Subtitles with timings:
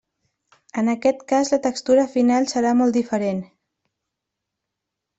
[0.81, 3.47] En aquest cas la textura final serà molt diferent.